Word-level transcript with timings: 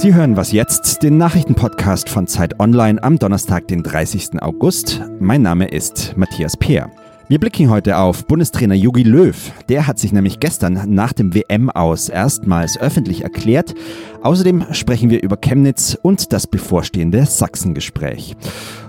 Sie 0.00 0.14
hören 0.14 0.34
was 0.34 0.50
jetzt, 0.50 1.02
den 1.02 1.18
Nachrichtenpodcast 1.18 2.08
von 2.08 2.26
Zeit 2.26 2.58
Online 2.58 3.02
am 3.02 3.18
Donnerstag, 3.18 3.68
den 3.68 3.82
30. 3.82 4.40
August. 4.40 5.02
Mein 5.20 5.42
Name 5.42 5.68
ist 5.68 6.16
Matthias 6.16 6.56
Peer. 6.56 6.90
Wir 7.28 7.38
blicken 7.38 7.68
heute 7.68 7.98
auf 7.98 8.26
Bundestrainer 8.26 8.74
Jogi 8.74 9.02
Löw. 9.02 9.52
Der 9.68 9.86
hat 9.86 9.98
sich 9.98 10.14
nämlich 10.14 10.40
gestern 10.40 10.94
nach 10.94 11.12
dem 11.12 11.34
WM 11.34 11.68
aus 11.68 12.08
erstmals 12.08 12.80
öffentlich 12.80 13.24
erklärt. 13.24 13.74
Außerdem 14.22 14.72
sprechen 14.72 15.10
wir 15.10 15.22
über 15.22 15.36
Chemnitz 15.36 15.98
und 16.00 16.32
das 16.32 16.46
bevorstehende 16.46 17.26
Sachsengespräch. 17.26 18.36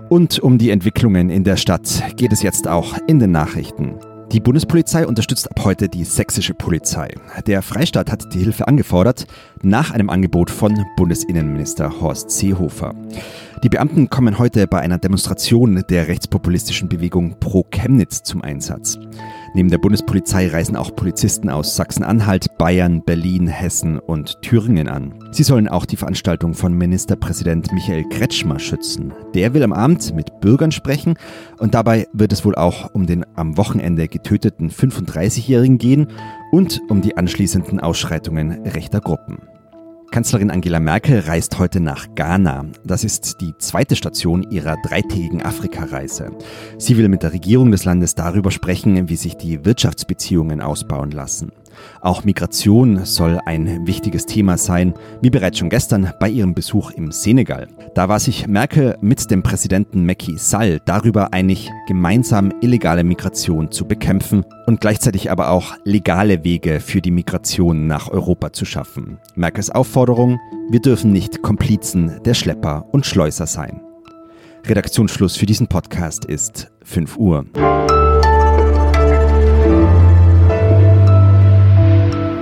Und 0.07 0.39
um 0.39 0.57
die 0.57 0.69
Entwicklungen 0.69 1.29
in 1.29 1.43
der 1.43 1.57
Stadt 1.57 2.15
geht 2.15 2.31
es 2.31 2.41
jetzt 2.41 2.69
auch 2.69 2.97
in 3.07 3.19
den 3.19 3.31
Nachrichten. 3.31 3.95
Die 4.31 4.39
Bundespolizei 4.39 5.05
unterstützt 5.05 5.51
ab 5.51 5.65
heute 5.65 5.89
die 5.89 6.05
sächsische 6.05 6.53
Polizei. 6.53 7.09
Der 7.47 7.61
Freistaat 7.61 8.09
hat 8.09 8.33
die 8.33 8.39
Hilfe 8.39 8.65
angefordert 8.65 9.27
nach 9.61 9.91
einem 9.91 10.09
Angebot 10.09 10.49
von 10.49 10.85
Bundesinnenminister 10.95 11.99
Horst 11.99 12.31
Seehofer. 12.31 12.95
Die 13.61 13.67
Beamten 13.69 14.09
kommen 14.09 14.39
heute 14.39 14.67
bei 14.67 14.79
einer 14.79 14.99
Demonstration 14.99 15.83
der 15.89 16.07
rechtspopulistischen 16.07 16.87
Bewegung 16.87 17.35
Pro 17.41 17.65
Chemnitz 17.69 18.23
zum 18.23 18.41
Einsatz. 18.41 18.97
Neben 19.53 19.69
der 19.69 19.79
Bundespolizei 19.79 20.47
reisen 20.47 20.77
auch 20.77 20.95
Polizisten 20.95 21.49
aus 21.49 21.75
Sachsen-Anhalt, 21.75 22.57
Bayern, 22.57 23.03
Berlin, 23.03 23.47
Hessen 23.47 23.99
und 23.99 24.41
Thüringen 24.41 24.87
an. 24.87 25.13
Sie 25.31 25.43
sollen 25.43 25.67
auch 25.67 25.85
die 25.85 25.97
Veranstaltung 25.97 26.53
von 26.53 26.73
Ministerpräsident 26.73 27.73
Michael 27.73 28.07
Kretschmer 28.07 28.59
schützen. 28.59 29.13
Der 29.33 29.53
will 29.53 29.63
am 29.63 29.73
Abend 29.73 30.15
mit 30.15 30.39
Bürgern 30.39 30.71
sprechen 30.71 31.15
und 31.57 31.73
dabei 31.73 32.07
wird 32.13 32.31
es 32.31 32.45
wohl 32.45 32.55
auch 32.55 32.93
um 32.93 33.05
den 33.05 33.25
am 33.35 33.57
Wochenende 33.57 34.07
getöteten 34.07 34.69
35-Jährigen 34.69 35.77
gehen 35.77 36.07
und 36.51 36.79
um 36.89 37.01
die 37.01 37.17
anschließenden 37.17 37.81
Ausschreitungen 37.81 38.65
rechter 38.65 39.01
Gruppen. 39.01 39.39
Kanzlerin 40.11 40.51
Angela 40.51 40.81
Merkel 40.81 41.19
reist 41.19 41.57
heute 41.57 41.79
nach 41.79 42.13
Ghana. 42.15 42.65
Das 42.83 43.05
ist 43.05 43.39
die 43.39 43.53
zweite 43.57 43.95
Station 43.95 44.43
ihrer 44.51 44.75
dreitägigen 44.83 45.41
Afrikareise. 45.41 46.31
Sie 46.77 46.97
will 46.97 47.07
mit 47.07 47.23
der 47.23 47.31
Regierung 47.31 47.71
des 47.71 47.85
Landes 47.85 48.13
darüber 48.13 48.51
sprechen, 48.51 49.07
wie 49.07 49.15
sich 49.15 49.37
die 49.37 49.63
Wirtschaftsbeziehungen 49.63 50.59
ausbauen 50.59 51.11
lassen. 51.11 51.53
Auch 52.01 52.23
Migration 52.23 53.05
soll 53.05 53.39
ein 53.45 53.85
wichtiges 53.85 54.25
Thema 54.25 54.57
sein, 54.57 54.93
wie 55.21 55.29
bereits 55.29 55.59
schon 55.59 55.69
gestern 55.69 56.11
bei 56.19 56.29
ihrem 56.29 56.53
Besuch 56.53 56.91
im 56.91 57.11
Senegal. 57.11 57.67
Da 57.93 58.09
war 58.09 58.19
sich 58.19 58.47
Merkel 58.47 58.97
mit 59.01 59.29
dem 59.31 59.43
Präsidenten 59.43 60.05
Macky 60.05 60.37
Sall 60.37 60.79
darüber 60.85 61.33
einig, 61.33 61.69
gemeinsam 61.87 62.51
illegale 62.61 63.03
Migration 63.03 63.71
zu 63.71 63.85
bekämpfen 63.85 64.45
und 64.65 64.81
gleichzeitig 64.81 65.31
aber 65.31 65.49
auch 65.49 65.75
legale 65.83 66.43
Wege 66.43 66.79
für 66.79 67.01
die 67.01 67.11
Migration 67.11 67.87
nach 67.87 68.09
Europa 68.09 68.53
zu 68.53 68.65
schaffen. 68.65 69.19
Merkels 69.35 69.69
Aufforderung, 69.69 70.39
wir 70.69 70.79
dürfen 70.79 71.11
nicht 71.11 71.41
Komplizen 71.41 72.19
der 72.23 72.33
Schlepper 72.33 72.85
und 72.91 73.05
Schleuser 73.05 73.45
sein. 73.45 73.81
Redaktionsschluss 74.65 75.37
für 75.37 75.45
diesen 75.45 75.67
Podcast 75.67 76.25
ist 76.25 76.71
5 76.83 77.17
Uhr. 77.17 77.45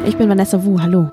Ich 0.09 0.17
bin 0.17 0.27
Vanessa 0.27 0.65
Wu, 0.65 0.81
hallo. 0.81 1.11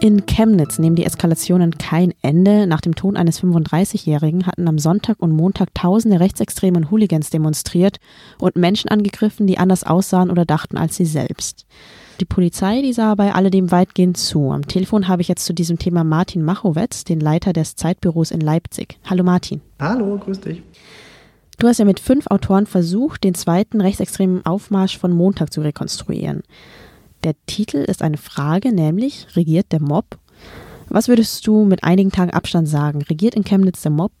In 0.00 0.24
Chemnitz 0.24 0.78
nehmen 0.78 0.96
die 0.96 1.04
Eskalationen 1.04 1.76
kein 1.76 2.14
Ende. 2.22 2.66
Nach 2.66 2.80
dem 2.80 2.94
Tod 2.94 3.14
eines 3.14 3.42
35-Jährigen 3.42 4.46
hatten 4.46 4.68
am 4.68 4.78
Sonntag 4.78 5.16
und 5.20 5.32
Montag 5.32 5.74
tausende 5.74 6.18
Rechtsextreme 6.18 6.78
und 6.78 6.90
Hooligans 6.90 7.28
demonstriert 7.28 7.98
und 8.38 8.56
Menschen 8.56 8.88
angegriffen, 8.88 9.46
die 9.46 9.58
anders 9.58 9.84
aussahen 9.84 10.30
oder 10.30 10.46
dachten 10.46 10.78
als 10.78 10.96
sie 10.96 11.04
selbst. 11.04 11.66
Die 12.20 12.24
Polizei, 12.24 12.80
die 12.80 12.94
sah 12.94 13.14
bei 13.16 13.34
alledem 13.34 13.70
weitgehend 13.70 14.16
zu. 14.16 14.50
Am 14.50 14.66
Telefon 14.66 15.06
habe 15.06 15.20
ich 15.20 15.28
jetzt 15.28 15.44
zu 15.44 15.52
diesem 15.52 15.78
Thema 15.78 16.04
Martin 16.04 16.42
Machowetz, 16.42 17.04
den 17.04 17.20
Leiter 17.20 17.52
des 17.52 17.76
Zeitbüros 17.76 18.30
in 18.30 18.40
Leipzig. 18.40 18.98
Hallo 19.04 19.24
Martin. 19.24 19.60
Hallo, 19.78 20.16
grüß 20.16 20.40
dich. 20.40 20.62
Du 21.58 21.68
hast 21.68 21.78
ja 21.78 21.84
mit 21.84 22.00
fünf 22.00 22.28
Autoren 22.28 22.66
versucht, 22.66 23.24
den 23.24 23.34
zweiten 23.34 23.82
rechtsextremen 23.82 24.44
Aufmarsch 24.46 24.98
von 24.98 25.12
Montag 25.12 25.52
zu 25.52 25.60
rekonstruieren. 25.60 26.42
Der 27.24 27.34
Titel 27.46 27.78
ist 27.78 28.02
eine 28.02 28.18
Frage, 28.18 28.70
nämlich 28.70 29.28
regiert 29.34 29.72
der 29.72 29.80
Mob? 29.80 30.18
Was 30.90 31.08
würdest 31.08 31.46
du 31.46 31.64
mit 31.64 31.82
einigen 31.82 32.12
Tagen 32.12 32.32
Abstand 32.32 32.68
sagen? 32.68 33.00
Regiert 33.00 33.34
in 33.34 33.44
Chemnitz 33.44 33.80
der 33.80 33.92
Mob? 33.92 34.12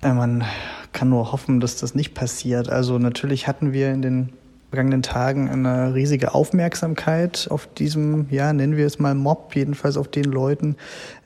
Äh, 0.00 0.14
man 0.14 0.44
kann 0.92 1.08
nur 1.08 1.32
hoffen, 1.32 1.58
dass 1.58 1.76
das 1.76 1.96
nicht 1.96 2.14
passiert. 2.14 2.70
Also 2.70 2.98
natürlich 2.98 3.48
hatten 3.48 3.72
wir 3.72 3.92
in 3.92 4.00
den 4.00 4.32
vergangenen 4.74 5.02
Tagen 5.02 5.48
eine 5.48 5.94
riesige 5.94 6.34
Aufmerksamkeit 6.34 7.46
auf 7.48 7.68
diesem, 7.68 8.26
ja, 8.28 8.52
nennen 8.52 8.76
wir 8.76 8.86
es 8.86 8.98
mal 8.98 9.14
Mob, 9.14 9.54
jedenfalls 9.54 9.96
auf 9.96 10.08
den 10.08 10.24
Leuten, 10.24 10.74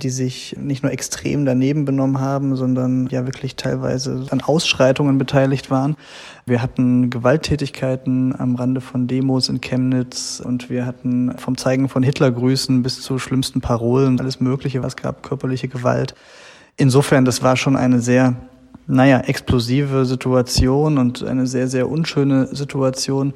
die 0.02 0.10
sich 0.10 0.54
nicht 0.60 0.82
nur 0.82 0.92
extrem 0.92 1.46
daneben 1.46 1.86
benommen 1.86 2.20
haben, 2.20 2.56
sondern 2.56 3.06
ja 3.06 3.24
wirklich 3.24 3.56
teilweise 3.56 4.26
an 4.28 4.42
Ausschreitungen 4.42 5.16
beteiligt 5.16 5.70
waren. 5.70 5.96
Wir 6.44 6.60
hatten 6.60 7.08
Gewalttätigkeiten 7.08 8.38
am 8.38 8.54
Rande 8.54 8.82
von 8.82 9.06
Demos 9.06 9.48
in 9.48 9.62
Chemnitz 9.62 10.42
und 10.44 10.68
wir 10.68 10.84
hatten 10.84 11.32
vom 11.38 11.56
Zeigen 11.56 11.88
von 11.88 12.02
Hitlergrüßen 12.02 12.82
bis 12.82 13.00
zu 13.00 13.18
schlimmsten 13.18 13.62
Parolen 13.62 14.20
alles 14.20 14.40
Mögliche, 14.40 14.82
was 14.82 14.94
gab, 14.94 15.22
körperliche 15.22 15.68
Gewalt. 15.68 16.14
Insofern, 16.76 17.24
das 17.24 17.42
war 17.42 17.56
schon 17.56 17.76
eine 17.76 18.00
sehr 18.00 18.36
naja, 18.88 19.20
explosive 19.20 20.04
Situation 20.06 20.98
und 20.98 21.22
eine 21.22 21.46
sehr, 21.46 21.68
sehr 21.68 21.88
unschöne 21.88 22.48
Situation. 22.54 23.34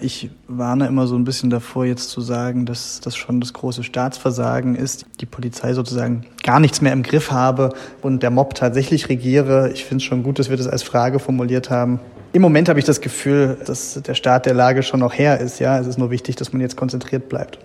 Ich 0.00 0.30
warne 0.48 0.88
immer 0.88 1.06
so 1.06 1.14
ein 1.14 1.24
bisschen 1.24 1.50
davor, 1.50 1.84
jetzt 1.84 2.10
zu 2.10 2.20
sagen, 2.20 2.66
dass 2.66 3.00
das 3.00 3.14
schon 3.14 3.40
das 3.40 3.52
große 3.52 3.84
Staatsversagen 3.84 4.74
ist, 4.74 5.06
die 5.20 5.26
Polizei 5.26 5.72
sozusagen 5.72 6.24
gar 6.42 6.58
nichts 6.58 6.80
mehr 6.80 6.92
im 6.92 7.04
Griff 7.04 7.30
habe 7.30 7.74
und 8.02 8.22
der 8.22 8.30
Mob 8.30 8.54
tatsächlich 8.54 9.08
regiere. 9.08 9.70
Ich 9.72 9.84
finde 9.84 10.02
es 10.02 10.04
schon 10.04 10.24
gut, 10.24 10.38
dass 10.38 10.50
wir 10.50 10.56
das 10.56 10.66
als 10.66 10.82
Frage 10.82 11.20
formuliert 11.20 11.70
haben. 11.70 12.00
Im 12.32 12.42
Moment 12.42 12.68
habe 12.68 12.80
ich 12.80 12.84
das 12.84 13.00
Gefühl, 13.00 13.56
dass 13.64 14.00
der 14.02 14.14
Staat 14.14 14.46
der 14.46 14.54
Lage 14.54 14.82
schon 14.82 15.00
noch 15.00 15.14
her 15.14 15.38
ist. 15.38 15.60
Ja, 15.60 15.78
es 15.78 15.86
ist 15.86 15.98
nur 15.98 16.10
wichtig, 16.10 16.34
dass 16.34 16.52
man 16.52 16.60
jetzt 16.60 16.76
konzentriert 16.76 17.28
bleibt. 17.28 17.58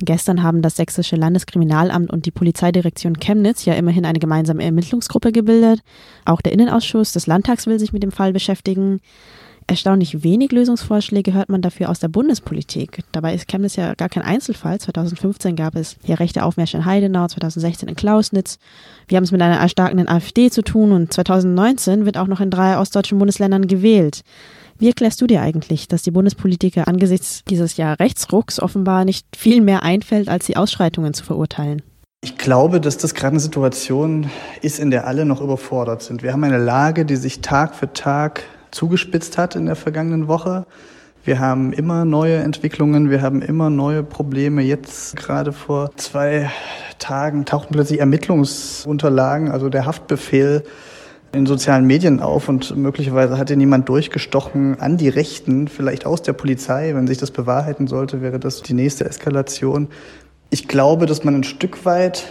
Gestern 0.00 0.42
haben 0.42 0.62
das 0.62 0.76
Sächsische 0.76 1.16
Landeskriminalamt 1.16 2.10
und 2.10 2.24
die 2.24 2.30
Polizeidirektion 2.30 3.18
Chemnitz 3.18 3.64
ja 3.64 3.74
immerhin 3.74 4.04
eine 4.04 4.18
gemeinsame 4.18 4.62
Ermittlungsgruppe 4.62 5.32
gebildet. 5.32 5.80
Auch 6.24 6.40
der 6.40 6.52
Innenausschuss 6.52 7.12
des 7.12 7.26
Landtags 7.26 7.66
will 7.66 7.78
sich 7.78 7.92
mit 7.92 8.02
dem 8.02 8.12
Fall 8.12 8.32
beschäftigen. 8.32 9.00
Erstaunlich 9.70 10.22
wenig 10.22 10.50
Lösungsvorschläge 10.50 11.34
hört 11.34 11.50
man 11.50 11.60
dafür 11.60 11.90
aus 11.90 11.98
der 11.98 12.08
Bundespolitik. 12.08 13.02
Dabei 13.12 13.34
ist 13.34 13.48
Chemnitz 13.48 13.76
ja 13.76 13.92
gar 13.94 14.08
kein 14.08 14.22
Einzelfall. 14.22 14.78
2015 14.78 15.56
gab 15.56 15.76
es 15.76 15.96
hier 16.02 16.18
rechte 16.20 16.42
Aufmärsche 16.42 16.78
in 16.78 16.86
Heidenau, 16.86 17.26
2016 17.26 17.86
in 17.86 17.94
Klausnitz. 17.94 18.58
Wir 19.08 19.16
haben 19.16 19.24
es 19.24 19.32
mit 19.32 19.42
einer 19.42 19.58
erstarkenden 19.58 20.08
AfD 20.08 20.48
zu 20.48 20.62
tun 20.62 20.92
und 20.92 21.12
2019 21.12 22.06
wird 22.06 22.16
auch 22.16 22.28
noch 22.28 22.40
in 22.40 22.50
drei 22.50 22.78
ostdeutschen 22.78 23.18
Bundesländern 23.18 23.66
gewählt. 23.66 24.22
Wie 24.80 24.86
erklärst 24.86 25.20
du 25.20 25.26
dir 25.26 25.42
eigentlich, 25.42 25.88
dass 25.88 26.02
die 26.02 26.12
Bundespolitiker 26.12 26.86
angesichts 26.86 27.42
dieses 27.50 27.76
Jahr 27.76 27.98
Rechtsrucks 27.98 28.60
offenbar 28.60 29.04
nicht 29.04 29.26
viel 29.36 29.60
mehr 29.60 29.82
einfällt, 29.82 30.28
als 30.28 30.46
die 30.46 30.56
Ausschreitungen 30.56 31.14
zu 31.14 31.24
verurteilen? 31.24 31.82
Ich 32.22 32.38
glaube, 32.38 32.80
dass 32.80 32.96
das 32.96 33.14
gerade 33.14 33.32
eine 33.32 33.40
Situation 33.40 34.30
ist, 34.62 34.78
in 34.78 34.92
der 34.92 35.08
alle 35.08 35.24
noch 35.24 35.40
überfordert 35.40 36.02
sind. 36.02 36.22
Wir 36.22 36.32
haben 36.32 36.44
eine 36.44 36.58
Lage, 36.58 37.04
die 37.04 37.16
sich 37.16 37.40
Tag 37.40 37.74
für 37.74 37.92
Tag 37.92 38.44
zugespitzt 38.70 39.36
hat 39.36 39.56
in 39.56 39.66
der 39.66 39.74
vergangenen 39.74 40.28
Woche. 40.28 40.64
Wir 41.24 41.40
haben 41.40 41.72
immer 41.72 42.04
neue 42.04 42.36
Entwicklungen, 42.36 43.10
wir 43.10 43.20
haben 43.20 43.42
immer 43.42 43.70
neue 43.70 44.04
Probleme. 44.04 44.62
Jetzt 44.62 45.16
gerade 45.16 45.52
vor 45.52 45.90
zwei 45.96 46.50
Tagen 47.00 47.46
tauchten 47.46 47.74
plötzlich 47.74 47.98
Ermittlungsunterlagen, 47.98 49.50
also 49.50 49.68
der 49.70 49.86
Haftbefehl 49.86 50.62
in 51.32 51.46
sozialen 51.46 51.84
Medien 51.84 52.20
auf 52.20 52.48
und 52.48 52.74
möglicherweise 52.76 53.36
hat 53.36 53.50
ihn 53.50 53.60
jemand 53.60 53.88
durchgestochen 53.88 54.80
an 54.80 54.96
die 54.96 55.08
Rechten, 55.08 55.68
vielleicht 55.68 56.06
aus 56.06 56.22
der 56.22 56.32
Polizei. 56.32 56.94
Wenn 56.94 57.06
sich 57.06 57.18
das 57.18 57.30
bewahrheiten 57.30 57.86
sollte, 57.86 58.22
wäre 58.22 58.38
das 58.38 58.62
die 58.62 58.74
nächste 58.74 59.04
Eskalation. 59.04 59.88
Ich 60.50 60.68
glaube, 60.68 61.06
dass 61.06 61.24
man 61.24 61.34
ein 61.34 61.44
Stück 61.44 61.84
weit 61.84 62.24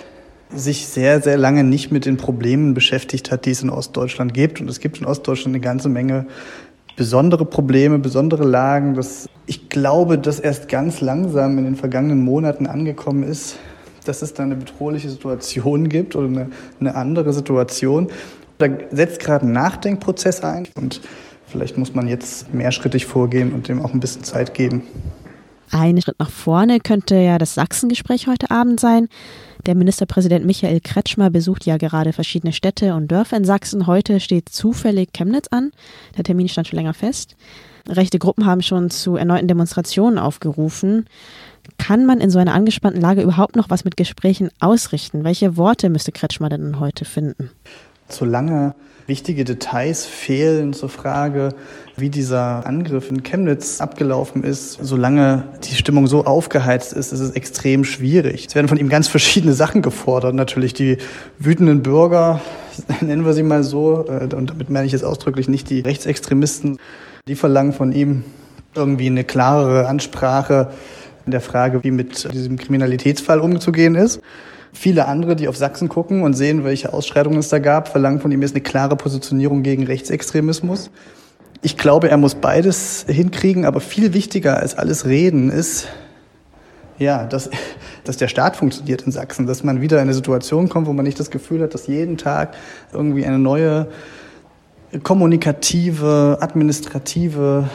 sich 0.50 0.88
sehr, 0.88 1.22
sehr 1.22 1.38
lange 1.38 1.64
nicht 1.64 1.92
mit 1.92 2.06
den 2.06 2.18
Problemen 2.18 2.74
beschäftigt 2.74 3.32
hat, 3.32 3.46
die 3.46 3.52
es 3.52 3.62
in 3.62 3.70
Ostdeutschland 3.70 4.34
gibt. 4.34 4.62
Und 4.62 4.70
es 4.70 4.80
gibt 4.80 5.00
in 5.00 5.06
Ostdeutschland 5.06 5.56
eine 5.56 5.62
ganze 5.62 5.90
Menge 5.90 6.26
besondere 6.96 7.46
Probleme, 7.46 8.00
besondere 8.00 8.46
Lagen. 8.46 8.96
Das, 8.96 9.30
ich 9.46 9.70
glaube, 9.70 10.18
dass 10.18 10.40
erst 10.40 10.70
ganz 10.70 11.02
langsam 11.02 11.58
in 11.58 11.66
den 11.66 11.76
vergangenen 11.76 12.24
Monaten 12.24 12.66
angekommen 12.66 13.24
ist, 13.24 13.58
dass 14.06 14.22
es 14.22 14.34
da 14.34 14.44
eine 14.44 14.56
bedrohliche 14.56 15.10
Situation 15.10 15.90
gibt 15.90 16.16
oder 16.16 16.28
eine, 16.28 16.50
eine 16.80 16.96
andere 16.96 17.34
Situation. 17.34 18.08
Da 18.58 18.68
setzt 18.92 19.20
gerade 19.20 19.46
ein 19.46 19.52
Nachdenkprozess 19.52 20.42
ein 20.42 20.68
und 20.76 21.02
vielleicht 21.46 21.78
muss 21.78 21.94
man 21.94 22.08
jetzt 22.08 22.54
mehrschrittig 22.54 23.06
vorgehen 23.06 23.54
und 23.54 23.68
dem 23.68 23.82
auch 23.84 23.94
ein 23.94 24.00
bisschen 24.00 24.24
Zeit 24.24 24.54
geben. 24.54 24.84
Ein 25.70 26.02
Schritt 26.02 26.20
nach 26.20 26.30
vorne 26.30 26.80
könnte 26.80 27.16
ja 27.16 27.38
das 27.38 27.54
Sachsengespräch 27.54 28.28
heute 28.28 28.52
Abend 28.52 28.80
sein. 28.80 29.10
Der 29.66 29.76
Ministerpräsident 29.76 30.46
Michael 30.46 30.80
Kretschmer 30.80 31.30
besucht 31.30 31.66
ja 31.66 31.76
gerade 31.76 32.14
verschiedene 32.14 32.54
Städte 32.54 32.96
und 32.96 33.10
Dörfer 33.12 33.36
in 33.36 33.44
Sachsen. 33.44 33.86
Heute 33.86 34.22
steht 34.22 34.48
zufällig 34.48 35.12
Chemnitz 35.12 35.48
an. 35.52 35.72
Der 36.16 36.24
Termin 36.24 36.48
stand 36.48 36.68
schon 36.68 36.78
länger 36.78 36.94
fest. 36.94 37.36
Rechte 37.90 38.18
Gruppen 38.18 38.46
haben 38.46 38.62
schon 38.62 38.90
zu 38.90 39.18
erneuten 39.18 39.50
Demonstrationen 39.50 40.20
aufgerufen. 40.20 41.06
Kann 41.78 42.06
man 42.06 42.22
in 42.22 42.30
so 42.30 42.40
einer 42.40 42.54
angespannten 42.54 43.02
Lage 43.02 43.22
überhaupt 43.22 43.58
noch 43.58 43.70
was 43.70 43.84
mit 43.84 43.98
Gesprächen 43.98 44.50
ausrichten? 44.62 45.26
Welche 45.26 45.58
Worte 45.58 45.90
müsste 45.90 46.14
Kretschmer 46.14 46.48
denn 46.48 46.80
heute 46.80 47.04
finden? 47.04 47.52
Solange 48.10 48.74
wichtige 49.08 49.46
Details 49.46 50.06
fehlen 50.06 50.74
zur 50.74 50.90
Frage, 50.90 51.50
wie 51.96 52.10
dieser 52.10 52.66
Angriff 52.68 53.10
in 53.10 53.24
Chemnitz 53.24 53.80
abgelaufen 53.82 54.44
ist, 54.44 54.78
solange 54.82 55.44
die 55.64 55.76
Stimmung 55.76 56.08
so 56.08 56.26
aufgeheizt 56.26 56.94
ist, 56.94 57.14
ist 57.14 57.22
es 57.22 57.32
extrem 57.32 57.86
schwierig. 57.86 58.46
Es 58.48 58.56
werden 58.56 58.68
von 58.68 58.78
ihm 58.78 58.90
ganz 58.90 59.08
verschiedene 59.08 59.54
Sachen 59.54 59.82
gefordert. 59.82 60.36
Natürlich 60.36 60.74
die 60.74 60.98
wütenden 61.40 61.84
Bürger, 61.84 62.42
nennen 63.02 63.26
wir 63.26 63.34
sie 63.34 63.44
mal 63.44 63.64
so, 63.64 64.06
äh, 64.08 64.34
und 64.36 64.50
damit 64.52 64.70
meine 64.70 64.86
ich 64.86 64.92
jetzt 64.92 65.06
ausdrücklich 65.06 65.48
nicht 65.48 65.70
die 65.70 65.80
Rechtsextremisten, 65.80 66.78
die 67.28 67.36
verlangen 67.36 67.74
von 67.74 67.94
ihm 67.94 68.24
irgendwie 68.76 69.08
eine 69.08 69.24
klarere 69.24 69.88
Ansprache 69.88 70.72
in 71.26 71.32
der 71.32 71.42
Frage, 71.42 71.84
wie 71.84 71.92
mit 71.92 72.32
diesem 72.32 72.58
Kriminalitätsfall 72.58 73.40
umzugehen 73.40 73.96
ist. 73.96 74.22
Viele 74.74 75.08
andere, 75.08 75.36
die 75.36 75.48
auf 75.48 75.58
Sachsen 75.58 75.90
gucken 75.90 76.24
und 76.24 76.34
sehen, 76.34 76.64
welche 76.64 76.94
Ausschreitungen 76.94 77.40
es 77.40 77.50
da 77.50 77.60
gab, 77.60 77.88
verlangen 77.88 78.20
von 78.20 78.32
ihm 78.32 78.42
jetzt 78.42 78.54
eine 78.54 78.62
klare 78.62 78.96
Positionierung 78.96 79.64
gegen 79.64 79.84
Rechtsextremismus. 79.84 80.92
Ich 81.62 81.78
glaube, 81.78 82.10
er 82.10 82.18
muss 82.18 82.36
beides 82.36 83.06
hinkriegen, 83.08 83.66
aber 83.66 83.80
viel 83.80 84.14
wichtiger 84.14 84.58
als 84.58 84.78
alles 84.78 85.06
Reden 85.06 85.50
ist, 85.50 85.88
ja, 87.00 87.26
dass, 87.26 87.50
dass 88.04 88.18
der 88.18 88.28
Staat 88.28 88.56
funktioniert 88.56 89.02
in 89.04 89.12
Sachsen, 89.12 89.48
dass 89.48 89.64
man 89.64 89.82
wieder 89.82 89.98
in 89.98 90.04
eine 90.04 90.14
Situation 90.14 90.70
kommt, 90.70 90.88
wo 90.88 90.94
man 90.94 91.06
nicht 91.06 91.20
das 91.20 91.32
Gefühl 91.32 91.62
hat, 91.62 91.74
dass 91.74 91.88
jeden 91.88 92.18
Tag 92.18 92.56
irgendwie 92.94 93.26
eine 93.26 93.40
neue 93.40 93.88
kommunikative, 95.04 96.38
administrative 96.40 97.70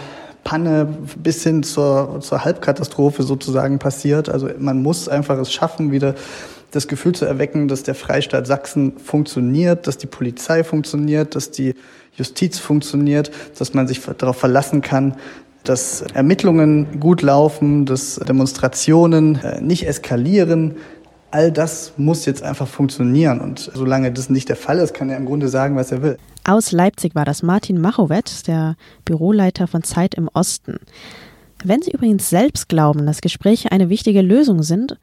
Panne 0.45 0.89
bis 1.17 1.43
hin 1.43 1.63
zur, 1.63 2.19
zur 2.21 2.45
Halbkatastrophe 2.45 3.23
sozusagen 3.23 3.79
passiert. 3.79 4.29
Also 4.29 4.49
man 4.59 4.83
muss 4.83 5.09
einfach 5.09 5.39
es 5.39 5.53
schaffen, 5.53 5.93
wieder 5.93 6.15
das 6.73 6.89
Gefühl 6.89 7.15
zu 7.15 7.25
erwecken, 7.25 7.69
dass 7.69 7.83
der 7.85 7.95
Freistaat 7.95 8.47
Sachsen 8.47 8.99
funktioniert, 8.99 9.87
dass 9.87 9.99
die 9.99 10.07
Polizei 10.07 10.65
funktioniert, 10.65 11.37
dass 11.37 11.51
die 11.51 11.75
Justiz 12.17 12.59
funktioniert, 12.59 13.31
dass 13.59 13.75
man 13.75 13.87
sich 13.87 14.01
darauf 14.19 14.37
verlassen 14.37 14.81
kann, 14.81 15.15
dass 15.65 16.03
Ermittlungen 16.15 16.99
gut 16.99 17.23
laufen, 17.23 17.87
dass 17.87 18.17
Demonstrationen 18.17 19.37
äh, 19.37 19.61
nicht 19.61 19.87
eskalieren. 19.87 20.77
All 21.31 21.53
das 21.53 21.93
muss 21.97 22.27
jetzt 22.27 22.43
einfach 22.43 22.67
funktionieren. 22.67 23.41
Und 23.41 23.71
solange 23.75 24.13
das 24.13 24.29
nicht 24.29 24.49
der 24.49 24.57
Fall 24.57 24.79
ist, 24.79 24.93
kann 24.93 25.09
er 25.09 25.17
im 25.17 25.25
Grunde 25.25 25.49
sagen, 25.49 25.77
was 25.77 25.93
er 25.93 26.03
will. 26.03 26.19
Aus 26.45 26.73
Leipzig 26.73 27.15
war 27.15 27.25
das 27.25 27.43
Martin 27.43 27.81
Machowetz, 27.81 28.43
der 28.43 28.77
Büroleiter 29.05 29.67
von 29.67 29.83
Zeit 29.83 30.15
im 30.15 30.29
Osten. 30.33 30.79
Wenn 31.65 31.81
Sie 31.81 31.93
übrigens 31.93 32.29
selbst 32.29 32.69
glauben, 32.69 33.07
dass 33.07 33.21
Gespräche 33.21 33.71
eine 33.71 33.89
wichtige 33.89 34.21
Lösung 34.21 34.63
sind, 34.65 34.99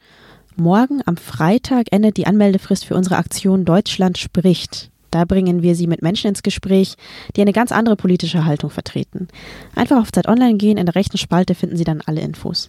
morgen 0.60 1.02
am 1.06 1.18
Freitag 1.18 1.88
endet 1.92 2.18
die 2.18 2.28
Anmeldefrist 2.28 2.86
für 2.86 2.96
unsere 2.96 3.18
Aktion 3.18 3.66
Deutschland 3.66 4.18
spricht. 4.18 4.92
Da 5.12 5.26
bringen 5.26 5.64
wir 5.64 5.76
Sie 5.76 5.88
mit 5.88 6.02
Menschen 6.02 6.28
ins 6.28 6.44
Gespräch, 6.44 6.96
die 7.36 7.42
eine 7.42 7.54
ganz 7.54 7.72
andere 7.72 7.96
politische 7.96 8.46
Haltung 8.46 8.70
vertreten. 8.70 9.28
Einfach 9.76 9.98
auf 10.00 10.12
Zeit 10.12 10.28
Online 10.28 10.58
gehen, 10.58 10.78
in 10.78 10.86
der 10.86 10.96
rechten 10.96 11.18
Spalte 11.18 11.56
finden 11.56 11.78
Sie 11.78 11.84
dann 11.84 12.02
alle 12.06 12.22
Infos. 12.22 12.68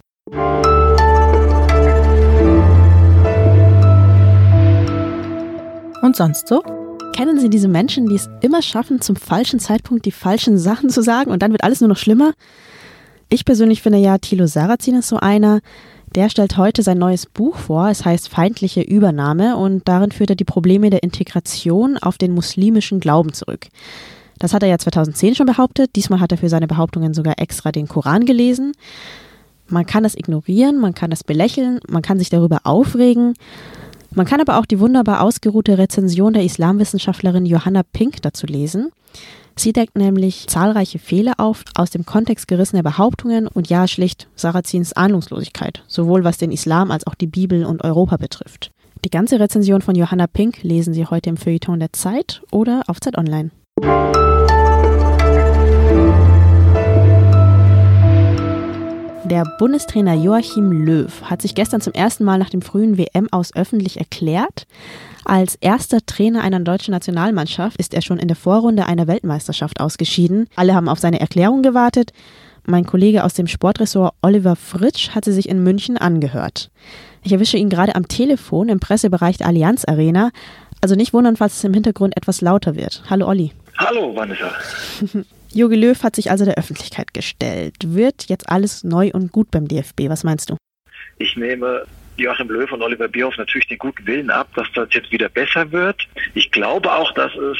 Und 6.01 6.15
sonst 6.15 6.47
so? 6.47 6.63
Kennen 7.15 7.39
Sie 7.39 7.49
diese 7.49 7.67
Menschen, 7.67 8.07
die 8.07 8.15
es 8.15 8.29
immer 8.41 8.61
schaffen, 8.61 9.01
zum 9.01 9.15
falschen 9.15 9.59
Zeitpunkt 9.59 10.05
die 10.05 10.11
falschen 10.11 10.57
Sachen 10.57 10.89
zu 10.89 11.03
sagen 11.03 11.29
und 11.29 11.43
dann 11.43 11.51
wird 11.51 11.63
alles 11.63 11.81
nur 11.81 11.89
noch 11.89 11.97
schlimmer? 11.97 12.33
Ich 13.29 13.45
persönlich 13.45 13.81
finde 13.81 13.99
ja, 13.99 14.17
Thilo 14.17 14.47
Sarrazin 14.47 14.95
ist 14.95 15.07
so 15.07 15.17
einer. 15.17 15.59
Der 16.13 16.27
stellt 16.27 16.57
heute 16.57 16.83
sein 16.83 16.97
neues 16.97 17.25
Buch 17.25 17.55
vor. 17.55 17.87
Es 17.87 18.03
heißt 18.03 18.27
Feindliche 18.27 18.81
Übernahme 18.81 19.55
und 19.55 19.87
darin 19.87 20.11
führt 20.11 20.31
er 20.31 20.35
die 20.35 20.43
Probleme 20.43 20.89
der 20.89 21.03
Integration 21.03 21.97
auf 21.97 22.17
den 22.17 22.33
muslimischen 22.33 22.99
Glauben 22.99 23.31
zurück. 23.31 23.67
Das 24.37 24.53
hat 24.53 24.61
er 24.61 24.69
ja 24.69 24.77
2010 24.77 25.35
schon 25.35 25.45
behauptet. 25.45 25.95
Diesmal 25.95 26.19
hat 26.19 26.33
er 26.33 26.37
für 26.37 26.49
seine 26.49 26.67
Behauptungen 26.67 27.13
sogar 27.13 27.35
extra 27.37 27.71
den 27.71 27.87
Koran 27.87 28.25
gelesen. 28.25 28.73
Man 29.67 29.85
kann 29.85 30.03
das 30.03 30.15
ignorieren, 30.15 30.81
man 30.81 30.93
kann 30.93 31.11
das 31.11 31.23
belächeln, 31.23 31.79
man 31.87 32.01
kann 32.01 32.19
sich 32.19 32.29
darüber 32.29 32.61
aufregen. 32.65 33.35
Man 34.13 34.25
kann 34.25 34.41
aber 34.41 34.57
auch 34.57 34.65
die 34.65 34.81
wunderbar 34.81 35.21
ausgeruhte 35.21 35.77
Rezension 35.77 36.33
der 36.33 36.43
Islamwissenschaftlerin 36.43 37.45
Johanna 37.45 37.83
Pink 37.83 38.21
dazu 38.21 38.45
lesen. 38.47 38.91
Sie 39.55 39.73
deckt 39.73 39.97
nämlich 39.97 40.47
zahlreiche 40.47 40.99
Fehler 40.99 41.33
auf, 41.37 41.63
aus 41.75 41.89
dem 41.89 42.05
Kontext 42.05 42.47
gerissene 42.47 42.83
Behauptungen 42.83 43.47
und 43.47 43.69
ja 43.69 43.87
schlicht 43.87 44.27
Sarazins 44.35 44.93
Ahnungslosigkeit, 44.93 45.83
sowohl 45.87 46.23
was 46.23 46.37
den 46.37 46.51
Islam 46.51 46.91
als 46.91 47.05
auch 47.07 47.15
die 47.15 47.27
Bibel 47.27 47.65
und 47.65 47.83
Europa 47.83 48.17
betrifft. 48.17 48.71
Die 49.03 49.09
ganze 49.09 49.39
Rezension 49.39 49.81
von 49.81 49.95
Johanna 49.95 50.27
Pink 50.27 50.63
lesen 50.63 50.93
Sie 50.93 51.05
heute 51.05 51.29
im 51.29 51.37
Feuilleton 51.37 51.79
der 51.79 51.93
Zeit 51.93 52.43
oder 52.51 52.83
auf 52.87 52.99
Zeit 52.99 53.17
Online. 53.17 53.49
Der 59.23 59.45
Bundestrainer 59.59 60.15
Joachim 60.15 60.71
Löw 60.71 61.21
hat 61.23 61.43
sich 61.43 61.53
gestern 61.53 61.79
zum 61.79 61.93
ersten 61.93 62.23
Mal 62.23 62.39
nach 62.39 62.49
dem 62.49 62.61
frühen 62.61 62.97
WM 62.97 63.27
aus 63.31 63.55
öffentlich 63.55 63.97
erklärt. 63.97 64.65
Als 65.25 65.55
erster 65.55 66.03
Trainer 66.05 66.41
einer 66.41 66.59
deutschen 66.59 66.91
Nationalmannschaft 66.91 67.77
ist 67.77 67.93
er 67.93 68.01
schon 68.01 68.17
in 68.17 68.27
der 68.27 68.35
Vorrunde 68.35 68.87
einer 68.87 69.07
Weltmeisterschaft 69.07 69.79
ausgeschieden. 69.79 70.47
Alle 70.55 70.73
haben 70.73 70.89
auf 70.89 70.99
seine 70.99 71.19
Erklärung 71.19 71.61
gewartet. 71.61 72.13
Mein 72.65 72.85
Kollege 72.85 73.23
aus 73.23 73.35
dem 73.35 73.47
Sportressort 73.47 74.15
Oliver 74.23 74.55
Fritsch 74.55 75.09
hat 75.11 75.25
sie 75.25 75.33
sich 75.33 75.47
in 75.47 75.63
München 75.63 75.97
angehört. 75.97 76.71
Ich 77.23 77.31
erwische 77.31 77.57
ihn 77.57 77.69
gerade 77.69 77.95
am 77.95 78.07
Telefon 78.07 78.69
im 78.69 78.79
Pressebereich 78.79 79.37
der 79.37 79.47
Allianz 79.47 79.85
Arena. 79.85 80.31
Also 80.81 80.95
nicht 80.95 81.13
wundern, 81.13 81.37
falls 81.37 81.57
es 81.57 81.63
im 81.63 81.75
Hintergrund 81.75 82.17
etwas 82.17 82.41
lauter 82.41 82.75
wird. 82.75 83.03
Hallo 83.09 83.27
Olli. 83.27 83.51
Hallo 83.77 84.15
Vanessa. 84.15 84.51
Jogi 85.53 85.75
Löw 85.75 86.01
hat 86.03 86.15
sich 86.15 86.31
also 86.31 86.45
der 86.45 86.57
Öffentlichkeit 86.57 87.13
gestellt. 87.13 87.75
Wird 87.83 88.29
jetzt 88.29 88.49
alles 88.49 88.83
neu 88.83 89.11
und 89.13 89.31
gut 89.31 89.51
beim 89.51 89.67
DFB? 89.67 90.09
Was 90.09 90.23
meinst 90.23 90.49
du? 90.49 90.57
Ich 91.17 91.35
nehme 91.35 91.85
Joachim 92.17 92.49
Löw 92.49 92.71
und 92.71 92.81
Oliver 92.81 93.07
Bierhoff 93.07 93.37
natürlich 93.37 93.67
den 93.67 93.77
guten 93.77 94.05
Willen 94.05 94.29
ab, 94.29 94.47
dass 94.55 94.67
das 94.73 94.89
jetzt 94.91 95.11
wieder 95.11 95.29
besser 95.29 95.71
wird. 95.71 96.07
Ich 96.33 96.51
glaube 96.51 96.91
auch, 96.91 97.11
dass 97.13 97.33
es 97.35 97.57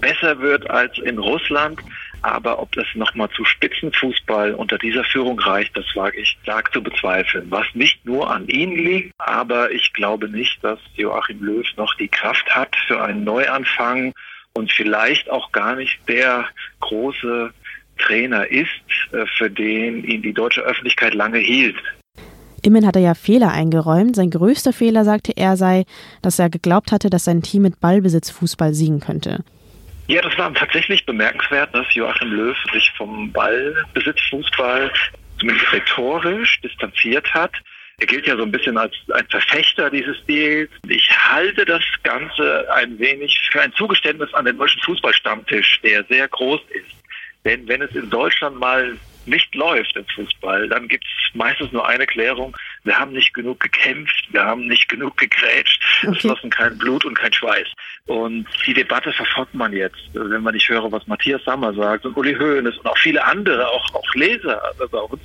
besser 0.00 0.38
wird 0.40 0.68
als 0.70 0.98
in 0.98 1.18
Russland. 1.18 1.80
Aber 2.22 2.60
ob 2.60 2.70
das 2.72 2.84
nochmal 2.94 3.30
zu 3.30 3.44
Spitzenfußball 3.46 4.54
unter 4.54 4.76
dieser 4.76 5.04
Führung 5.04 5.38
reicht, 5.40 5.74
das 5.76 5.86
wage 5.94 6.20
ich 6.20 6.36
stark 6.42 6.70
zu 6.72 6.82
bezweifeln. 6.82 7.46
Was 7.48 7.66
nicht 7.72 8.04
nur 8.04 8.30
an 8.30 8.46
ihnen 8.46 8.76
liegt, 8.76 9.14
aber 9.16 9.70
ich 9.70 9.92
glaube 9.94 10.28
nicht, 10.28 10.62
dass 10.62 10.78
Joachim 10.96 11.42
Löw 11.42 11.66
noch 11.76 11.94
die 11.94 12.08
Kraft 12.08 12.54
hat 12.54 12.76
für 12.86 13.02
einen 13.02 13.24
Neuanfang 13.24 14.12
und 14.54 14.72
vielleicht 14.72 15.30
auch 15.30 15.52
gar 15.52 15.76
nicht 15.76 15.98
der 16.08 16.46
große 16.80 17.52
Trainer 17.98 18.46
ist, 18.50 18.68
äh, 19.12 19.26
für 19.38 19.50
den 19.50 20.04
ihn 20.04 20.22
die 20.22 20.32
deutsche 20.32 20.62
Öffentlichkeit 20.62 21.14
lange 21.14 21.38
hielt. 21.38 21.76
Immerhin 22.62 22.86
hat 22.86 22.96
er 22.96 23.02
ja 23.02 23.14
Fehler 23.14 23.52
eingeräumt. 23.52 24.16
Sein 24.16 24.30
größter 24.30 24.72
Fehler, 24.72 25.04
sagte 25.04 25.32
er, 25.36 25.56
sei, 25.56 25.84
dass 26.22 26.38
er 26.38 26.50
geglaubt 26.50 26.92
hatte, 26.92 27.08
dass 27.08 27.24
sein 27.24 27.42
Team 27.42 27.62
mit 27.62 27.80
Ballbesitz 27.80 28.30
Fußball 28.30 28.74
siegen 28.74 29.00
könnte. 29.00 29.44
Ja, 30.08 30.20
das 30.22 30.36
war 30.36 30.52
tatsächlich 30.52 31.06
bemerkenswert, 31.06 31.74
dass 31.74 31.86
Joachim 31.94 32.32
Löw 32.32 32.56
sich 32.72 32.90
vom 32.96 33.32
Ballbesitz 33.32 34.20
Fußball 34.30 34.90
zumindest 35.38 35.72
rhetorisch 35.72 36.60
distanziert 36.60 37.32
hat. 37.32 37.52
Er 38.00 38.06
gilt 38.06 38.26
ja 38.26 38.36
so 38.36 38.42
ein 38.42 38.50
bisschen 38.50 38.78
als 38.78 38.94
ein 39.12 39.26
Verfechter 39.28 39.90
dieses 39.90 40.16
Stils. 40.20 40.70
Ich 40.88 41.10
halte 41.10 41.66
das 41.66 41.82
Ganze 42.02 42.66
ein 42.74 42.98
wenig 42.98 43.38
für 43.52 43.60
ein 43.60 43.72
Zugeständnis 43.74 44.32
an 44.32 44.46
den 44.46 44.56
deutschen 44.56 44.80
Fußballstammtisch, 44.82 45.80
der 45.82 46.04
sehr 46.04 46.26
groß 46.26 46.60
ist. 46.70 46.96
Denn 47.44 47.68
wenn 47.68 47.82
es 47.82 47.94
in 47.94 48.08
Deutschland 48.08 48.58
mal 48.58 48.96
nicht 49.26 49.54
läuft 49.54 49.96
im 49.96 50.06
Fußball, 50.14 50.68
dann 50.68 50.88
gibt 50.88 51.04
es 51.04 51.34
meistens 51.34 51.72
nur 51.72 51.86
eine 51.86 52.06
Klärung. 52.06 52.56
Wir 52.84 52.98
haben 52.98 53.12
nicht 53.12 53.34
genug 53.34 53.60
gekämpft, 53.60 54.28
wir 54.30 54.44
haben 54.44 54.66
nicht 54.66 54.88
genug 54.88 55.16
gegrätscht, 55.18 55.82
okay. 56.02 56.12
es 56.12 56.20
flossen 56.20 56.50
kein 56.50 56.78
Blut 56.78 57.04
und 57.04 57.14
kein 57.14 57.32
Schweiß. 57.32 57.68
Und 58.06 58.46
die 58.66 58.74
Debatte 58.74 59.12
verfolgt 59.12 59.54
man 59.54 59.72
jetzt. 59.72 60.00
Also 60.14 60.30
wenn 60.30 60.42
man 60.42 60.54
nicht 60.54 60.68
höre, 60.68 60.90
was 60.90 61.06
Matthias 61.06 61.44
Sammer 61.44 61.74
sagt 61.74 62.06
und 62.06 62.16
Uli 62.16 62.34
Hoeneß 62.34 62.78
und 62.78 62.86
auch 62.86 62.98
viele 62.98 63.22
andere, 63.24 63.68
auch, 63.68 63.94
auch 63.94 64.14
Leser 64.14 64.60
bei 64.90 64.98
uns. 64.98 65.20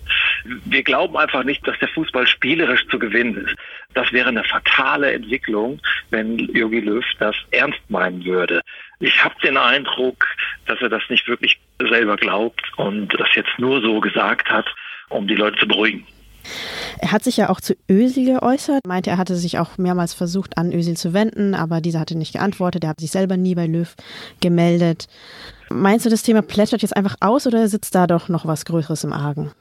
Wir 0.66 0.84
glauben 0.84 1.18
einfach 1.18 1.44
nicht, 1.44 1.66
dass 1.68 1.80
der 1.80 1.88
Fußball 1.90 2.28
spielerisch 2.28 2.86
zu 2.88 3.00
gewinnen 3.00 3.46
ist. 3.46 3.56
Das 3.94 4.12
wäre 4.12 4.30
eine 4.30 4.44
fatale 4.44 5.14
Entwicklung, 5.14 5.80
wenn 6.10 6.38
Jogi 6.38 6.82
Löw 6.82 7.06
das 7.20 7.36
ernst 7.52 7.80
meinen 7.90 8.24
würde. 8.26 8.62
Ich 9.00 9.24
habe 9.24 9.36
den 9.44 9.58
Eindruck, 9.58 10.28
dass 10.66 10.82
er 10.82 10.90
das 10.90 11.04
nicht 11.10 11.28
wirklich 11.28 11.60
selber 11.80 12.18
glaubt 12.18 12.62
und 12.78 13.08
das 13.20 13.34
jetzt 13.36 13.58
nur 13.58 13.82
so 13.82 14.00
gesagt 14.00 14.50
hat, 14.50 14.68
um 15.10 15.28
die 15.28 15.36
Leute 15.36 15.58
zu 15.58 15.68
beruhigen. 15.68 16.06
Er 17.00 17.12
hat 17.12 17.24
sich 17.24 17.38
ja 17.38 17.50
auch 17.50 17.62
zu 17.62 17.75
Özil 17.90 18.25
geäußert, 18.40 18.86
meinte, 18.88 19.10
er 19.10 19.18
hatte 19.18 19.36
sich 19.36 19.60
auch 19.60 19.78
mehrmals 19.78 20.14
versucht, 20.14 20.58
an 20.58 20.72
Özil 20.74 20.98
zu 20.98 21.14
wenden, 21.14 21.56
aber 21.56 21.82
dieser 21.82 22.00
hatte 22.00 22.18
nicht 22.18 22.34
geantwortet. 22.34 22.84
Er 22.84 22.92
hat 22.92 23.00
sich 23.00 23.12
selber 23.12 23.38
nie 23.38 23.56
bei 23.56 23.68
Löw 23.68 23.94
gemeldet. 24.42 25.08
Meinst 25.70 26.06
du, 26.06 26.10
das 26.10 26.24
Thema 26.24 26.42
plätschert 26.42 26.82
jetzt 26.82 26.96
einfach 26.96 27.16
aus 27.22 27.48
oder 27.48 27.68
sitzt 27.68 27.96
da 27.96 28.08
doch 28.08 28.30
noch 28.30 28.46
was 28.46 28.66
Größeres 28.66 29.04
im 29.04 29.14
Argen? 29.14 29.52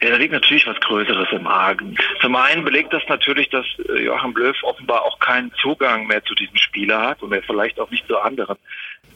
Ja, 0.00 0.10
da 0.10 0.16
liegt 0.16 0.32
natürlich 0.32 0.66
was 0.66 0.78
Größeres 0.80 1.28
im 1.32 1.46
Argen. 1.48 1.96
Zum 2.20 2.36
einen 2.36 2.64
belegt 2.64 2.92
das 2.92 3.02
natürlich, 3.08 3.48
dass 3.48 3.66
äh, 3.88 4.04
Joachim 4.04 4.32
Löw 4.36 4.56
offenbar 4.62 5.02
auch 5.02 5.18
keinen 5.18 5.52
Zugang 5.60 6.06
mehr 6.06 6.22
zu 6.24 6.36
diesem 6.36 6.56
Spieler 6.56 7.00
hat 7.00 7.20
und 7.20 7.32
er 7.32 7.42
vielleicht 7.42 7.80
auch 7.80 7.90
nicht 7.90 8.06
zu 8.06 8.16
anderen. 8.16 8.56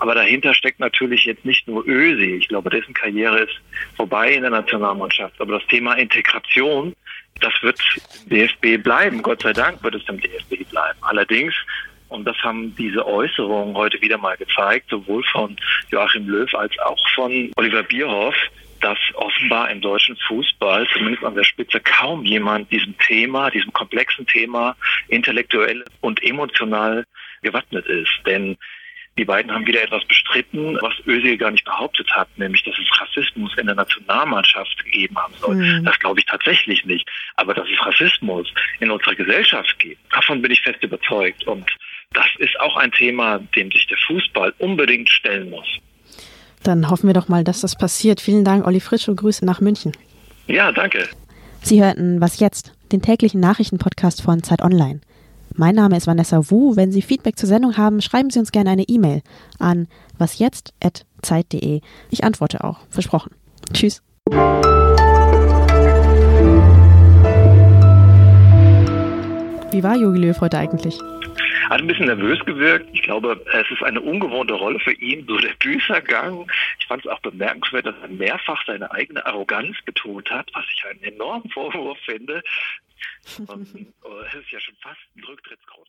Aber 0.03 0.17
dahinter 0.17 0.53
steckt 0.53 0.81
natürlich 0.81 1.27
jetzt 1.27 1.45
nicht 1.45 1.69
nur 1.69 1.87
Ösi. 1.87 2.35
Ich 2.35 2.49
glaube, 2.49 2.71
dessen 2.71 2.93
Karriere 2.93 3.39
ist 3.39 3.53
vorbei 3.95 4.33
in 4.33 4.43
der 4.43 4.51
Nationalmannschaft. 4.51 5.41
Aber 5.41 5.61
das 5.61 5.69
Thema 5.69 5.95
Integration, 5.95 6.93
das 7.41 7.53
wird 7.63 7.79
DFB 8.27 8.83
bleiben. 8.83 9.23
Gott 9.23 9.43
sei 9.43 9.53
Dank 9.53 9.81
wird 9.85 9.95
es 9.95 10.03
im 10.09 10.19
DFB 10.19 10.69
bleiben. 10.69 10.99
Allerdings 11.03 11.55
und 12.09 12.25
das 12.25 12.37
haben 12.39 12.75
diese 12.75 13.07
Äußerungen 13.07 13.77
heute 13.77 14.03
wieder 14.03 14.19
mal 14.19 14.37
gezeigt, 14.37 14.91
sowohl 14.91 15.23
von 15.31 15.57
Joachim 15.93 16.29
Löw 16.29 16.53
als 16.53 16.77
auch 16.81 16.99
von 17.15 17.53
Oliver 17.55 17.85
Bierhoff, 17.85 18.35
dass 18.81 18.99
offenbar 19.15 19.71
im 19.71 19.81
deutschen 19.81 20.17
Fußball, 20.27 20.85
zumindest 20.93 21.25
an 21.25 21.37
der 21.37 21.45
Spitze, 21.45 21.79
kaum 21.79 22.25
jemand 22.25 22.73
diesem 22.73 22.99
Thema, 22.99 23.51
diesem 23.51 23.73
komplexen 23.73 24.27
Thema 24.27 24.75
intellektuell 25.07 25.85
und 26.01 26.21
emotional 26.25 27.05
gewappnet 27.41 27.87
ist. 27.87 28.11
Denn 28.27 28.59
die 29.19 29.25
beiden 29.27 29.53
haben 29.53 29.67
wieder 29.67 29.83
etwas 29.83 30.05
bestritten, 30.07 30.79
was 30.81 30.95
Özil 31.07 31.37
gar 31.37 31.51
nicht 31.51 31.65
behauptet 31.67 32.11
hat, 32.13 32.29
nämlich, 32.39 32.65
dass 32.65 32.75
es 32.79 33.01
Rassismus 33.01 33.53
in 33.59 33.67
der 33.67 33.75
Nationalmannschaft 33.75 34.83
gegeben 34.85 35.17
haben 35.19 35.35
soll. 35.39 35.57
Mhm. 35.57 35.85
Das 35.85 35.99
glaube 35.99 36.21
ich 36.21 36.27
tatsächlich 36.27 36.85
nicht. 36.87 37.07
Aber 37.37 37.53
dass 37.53 37.69
es 37.69 37.87
Rassismus 37.87 38.49
in 38.81 38.91
unserer 38.91 39.15
Gesellschaft 39.15 39.79
gibt, 39.79 40.01
davon 40.13 40.41
bin 40.41 40.51
ich 40.51 40.63
fest 40.63 40.83
überzeugt. 40.83 41.47
Und 41.47 41.71
das 42.15 42.27
ist 42.39 42.59
auch 42.61 42.77
ein 42.77 42.91
Thema, 42.93 43.39
dem 43.55 43.71
sich 43.71 43.87
der 43.87 43.99
Fußball 43.99 44.55
unbedingt 44.59 45.11
stellen 45.11 45.51
muss. 45.51 45.67
Dann 46.63 46.89
hoffen 46.89 47.07
wir 47.07 47.15
doch 47.15 47.29
mal, 47.29 47.45
dass 47.45 47.61
das 47.61 47.77
passiert. 47.77 48.21
Vielen 48.21 48.45
Dank, 48.45 48.67
Olli 48.67 48.81
Fritsch, 48.81 49.09
und 49.09 49.17
Grüße 49.17 49.45
nach 49.45 49.61
München. 49.61 49.93
Ja, 50.47 50.73
danke. 50.73 51.09
Sie 51.61 51.83
hörten 51.83 52.21
Was 52.21 52.41
jetzt? 52.41 52.73
Den 52.93 53.03
täglichen 53.03 53.41
Nachrichtenpodcast 53.41 54.23
von 54.23 54.43
Zeit 54.43 54.63
Online. 54.63 55.01
Mein 55.55 55.75
Name 55.75 55.97
ist 55.97 56.07
Vanessa 56.07 56.51
Wu. 56.51 56.77
Wenn 56.77 56.93
Sie 56.93 57.03
Feedback 57.03 57.39
zur 57.39 57.49
Sendung 57.49 57.77
haben, 57.77 58.01
schreiben 58.01 58.31
Sie 58.31 58.39
uns 58.39 58.53
gerne 58.53 58.71
eine 58.71 58.85
E-Mail 58.85 59.23
an 59.59 59.87
wasjetzt.zeit.de. 60.19 61.81
Ich 62.11 62.25
antworte 62.25 62.65
auch. 62.65 62.79
Versprochen. 62.89 63.33
Tschüss. 63.73 64.03
Wie 69.71 69.83
war 69.83 69.97
Jogi 69.97 70.19
Löw 70.19 70.41
heute 70.41 70.59
eigentlich? 70.59 70.99
Hat 71.73 71.81
ein 71.81 71.87
bisschen 71.87 72.05
nervös 72.05 72.39
gewirkt. 72.45 72.91
Ich 72.93 73.01
glaube, 73.01 73.43
es 73.51 73.71
ist 73.71 73.83
eine 73.83 73.99
ungewohnte 73.99 74.53
Rolle 74.53 74.79
für 74.79 74.93
ihn, 74.93 75.27
so 75.27 75.39
der 75.39 75.55
Büßergang. 75.55 76.47
Ich 76.79 76.87
fand 76.87 77.03
es 77.03 77.11
auch 77.11 77.21
bemerkenswert, 77.21 77.87
dass 77.87 77.95
er 78.03 78.09
mehrfach 78.09 78.63
seine 78.67 78.91
eigene 78.91 79.25
Arroganz 79.25 79.81
betont 79.87 80.31
hat, 80.31 80.51
was 80.53 80.67
ich 80.71 80.85
einen 80.85 81.03
enormen 81.03 81.49
Vorwurf 81.49 81.99
finde. 82.01 82.43
Und, 83.47 83.87
oh, 84.03 84.21
es 84.29 84.35
ist 84.35 84.51
ja 84.51 84.61
schon 84.61 84.75
fast 84.83 85.01
ein 85.17 85.25
Rücktrittsgrund. 85.25 85.89